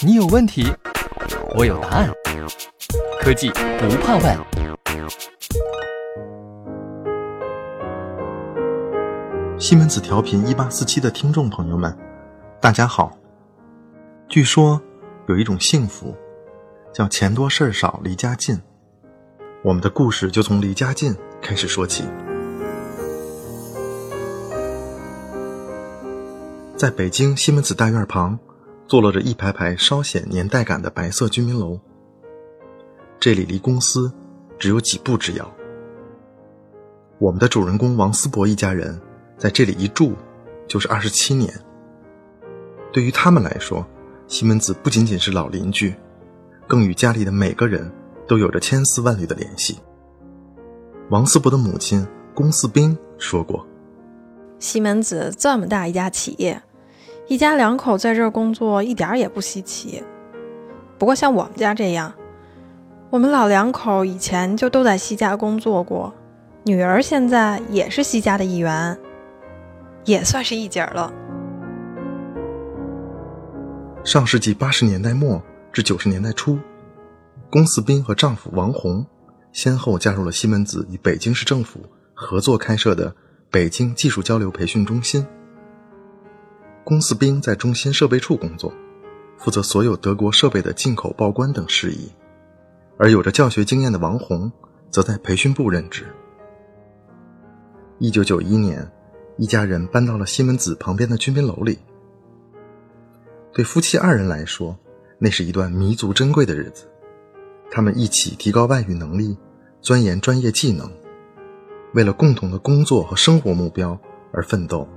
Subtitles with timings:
[0.00, 0.64] 你有问题，
[1.56, 2.10] 我有答案。
[3.20, 4.38] 科技不怕问。
[9.58, 11.94] 西门子调频一八四七的听众朋友们，
[12.60, 13.18] 大家好。
[14.28, 14.80] 据说
[15.26, 16.16] 有一种幸福，
[16.92, 18.58] 叫钱多事儿少离家近。
[19.62, 22.04] 我们的故事就从离家近开始说起。
[26.78, 28.38] 在北京西门子大院旁，
[28.86, 31.76] 坐落着一排排稍显年代感的白色居民楼。
[33.18, 34.12] 这里离公司
[34.60, 35.52] 只有几步之遥。
[37.18, 38.96] 我们的主人公王思博一家人
[39.36, 40.14] 在这里一住
[40.68, 41.52] 就是二十七年。
[42.92, 43.84] 对于他们来说，
[44.28, 45.92] 西门子不仅仅是老邻居，
[46.68, 47.90] 更与家里的每个人
[48.28, 49.80] 都有着千丝万缕的联系。
[51.10, 53.66] 王思博的母亲龚四冰说过
[54.60, 56.62] ：“西门子这么大一家企业。”
[57.28, 60.02] 一家两口在这儿工作一点也不稀奇，
[60.96, 62.10] 不过像我们家这样，
[63.10, 66.10] 我们老两口以前就都在西家工作过，
[66.64, 68.98] 女儿现在也是西家的一员，
[70.06, 71.12] 也算是一姐儿了。
[74.04, 76.58] 上世纪八十年代末至九十年代初，
[77.50, 79.04] 龚四斌和丈夫王红
[79.52, 81.80] 先后加入了西门子与北京市政府
[82.14, 83.14] 合作开设的
[83.50, 85.26] 北京技术交流培训中心。
[86.88, 88.72] 龚四兵在中心设备处工作，
[89.36, 92.10] 负责所有德国设备的进口报关等事宜；
[92.96, 94.50] 而有着教学经验的王红
[94.90, 96.06] 则在培训部任职。
[97.98, 98.90] 一九九一年，
[99.36, 101.78] 一家人搬到了西门子旁边的居民楼里。
[103.52, 104.74] 对夫妻二人来说，
[105.18, 106.86] 那是一段弥足珍贵的日子。
[107.70, 109.36] 他们一起提高外语能力，
[109.82, 110.90] 钻研专业技能，
[111.92, 114.00] 为了共同的工作和生活目标
[114.32, 114.88] 而奋斗。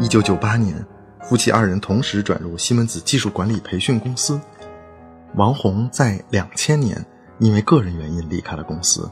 [0.00, 0.86] 一九九八年，
[1.22, 4.40] 夫妻二人同时转入西门子技术管理培训公司。
[5.34, 7.04] 王红在两千年
[7.40, 9.10] 因为个人原因离开了公司，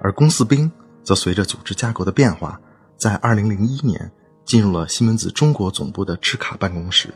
[0.00, 0.72] 而龚四兵
[1.02, 2.58] 则随着组织架构的变化，
[2.96, 4.10] 在二零零一年
[4.46, 7.10] 进入了西门子中国总部的制卡办公室，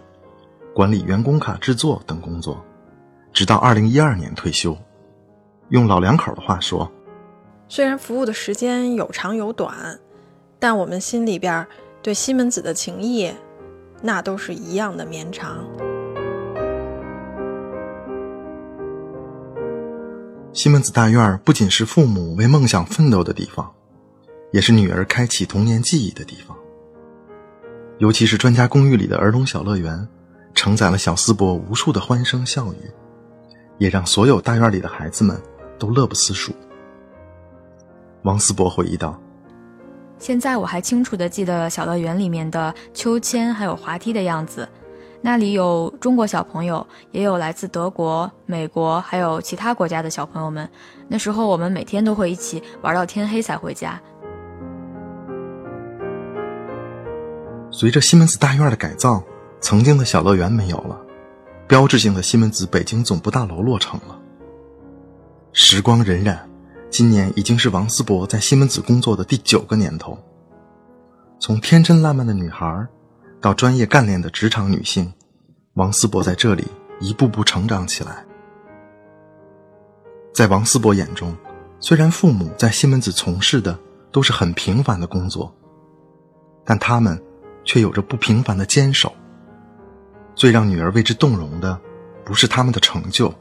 [0.74, 2.62] 管理员工卡制作等工作，
[3.32, 4.76] 直到二零一二年退休。
[5.70, 6.92] 用老两口的话说，
[7.68, 9.98] 虽然服务的时间有长有短，
[10.58, 11.66] 但我们心里边。
[12.02, 13.30] 对西门子的情谊，
[14.00, 15.64] 那都是一样的绵长。
[20.52, 23.70] 西门子大院不仅是父母为梦想奋斗的地方，
[24.50, 26.56] 也是女儿开启童年记忆的地方。
[27.98, 30.08] 尤其是专家公寓里的儿童小乐园，
[30.54, 32.90] 承载了小思博无数的欢声笑语，
[33.76, 35.38] 也让所有大院里的孩子们
[35.78, 36.52] 都乐不思蜀。
[38.22, 39.20] 王思博回忆道。
[40.20, 44.68] 现在我还清楚地记得小乐园里面的秋千还有滑梯的样子，
[45.22, 50.68] 那里有中国小朋友，也有来自德国、美国还有其他国家的小朋友们。
[51.08, 53.98] 那时候我们每天都会一起玩到天黑才回家。
[57.70, 59.22] 随着西门子大院的改造，
[59.62, 61.00] 曾经的小乐园没有了，
[61.66, 64.20] 标志性的西门子北京总部大楼落成了。
[65.54, 66.49] 时光荏苒。
[66.90, 70.18] 今年已经是王思博在西门子工作的第九个年头。
[71.38, 72.84] 从天真烂漫的女孩，
[73.40, 75.10] 到专业干练的职场女性，
[75.74, 76.66] 王思博在这里
[76.98, 78.24] 一步步成长起来。
[80.34, 81.34] 在王思博眼中，
[81.78, 83.78] 虽然父母在西门子从事的
[84.10, 85.54] 都是很平凡的工作，
[86.64, 87.20] 但他们
[87.64, 89.14] 却有着不平凡的坚守。
[90.34, 91.80] 最让女儿为之动容的，
[92.24, 93.32] 不是他们的成就，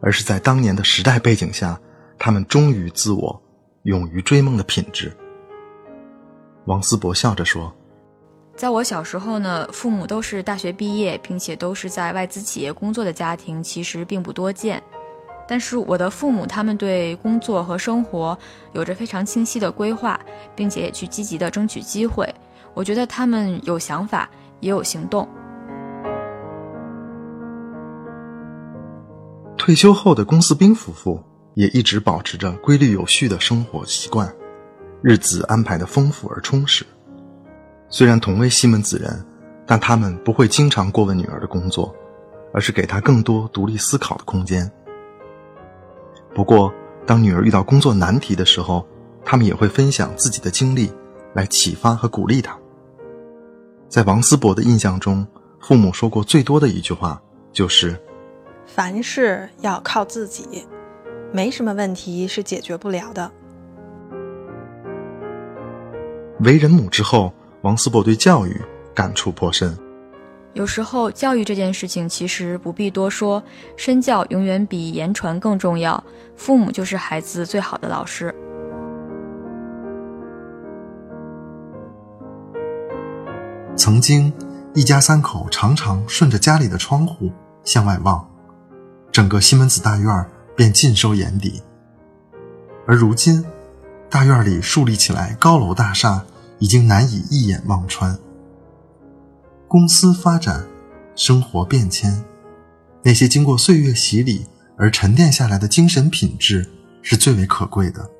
[0.00, 1.78] 而是在当年的时代背景下。
[2.22, 3.42] 他们忠于自我、
[3.84, 5.10] 勇于追梦的品质。
[6.66, 7.74] 王思博笑着说
[8.54, 14.82] ：“在我小时候呢，父母都是大学毕业，并且都是在外资企业工作的家庭，其实并不多见。
[15.48, 18.38] 但是我的父母，他们对工作和生活
[18.74, 20.20] 有着非常清晰的规划，
[20.54, 22.28] 并且也去积极的争取机会。
[22.74, 24.28] 我觉得他们有想法，
[24.60, 25.26] 也有行动。”
[29.56, 31.18] 退休后的龚四兵夫妇。
[31.54, 34.32] 也一直保持着规律有序的生活习惯，
[35.02, 36.84] 日子安排的丰富而充实。
[37.88, 39.24] 虽然同为西门子人，
[39.66, 41.94] 但他们不会经常过问女儿的工作，
[42.54, 44.70] 而是给她更多独立思考的空间。
[46.34, 46.72] 不过，
[47.04, 48.86] 当女儿遇到工作难题的时候，
[49.24, 50.92] 他们也会分享自己的经历，
[51.34, 52.56] 来启发和鼓励她。
[53.88, 55.26] 在王思博的印象中，
[55.60, 57.20] 父母说过最多的一句话
[57.52, 58.00] 就是
[58.64, 60.64] ：“凡事要靠自己。”
[61.32, 63.30] 没什么问题是解决不了的。
[66.40, 67.32] 为人母之后，
[67.62, 68.60] 王思博对教育
[68.94, 69.76] 感触颇深。
[70.54, 73.40] 有时候，教育这件事情其实不必多说，
[73.76, 76.02] 身教永远比言传更重要。
[76.34, 78.34] 父母就是孩子最好的老师。
[83.76, 84.32] 曾经，
[84.74, 87.30] 一家三口常常顺着家里的窗户
[87.62, 88.28] 向外望，
[89.12, 90.26] 整个西门子大院
[90.60, 91.62] 便尽收眼底。
[92.86, 93.42] 而如今，
[94.10, 96.22] 大院里树立起来高楼大厦，
[96.58, 98.18] 已经难以一眼望穿。
[99.66, 100.66] 公司发展，
[101.16, 102.22] 生活变迁，
[103.02, 104.44] 那些经过岁月洗礼
[104.76, 106.68] 而沉淀下来的精神品质
[107.00, 108.10] 是最为可贵的。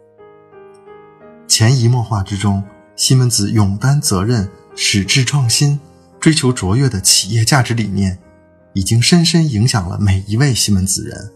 [1.46, 2.64] 潜移默化之中，
[2.96, 5.78] 西门子勇担责任、矢志创新、
[6.19, 8.19] 追求卓越的企业价值理念，
[8.72, 11.32] 已经深深影响了每一位西门子人，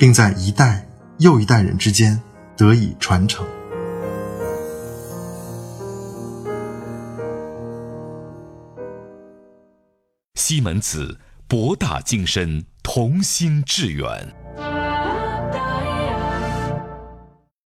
[0.00, 0.88] 并在一代
[1.18, 2.18] 又一代人之间
[2.56, 3.46] 得以传承。
[10.36, 14.34] 西门子，博大精深，同心致远。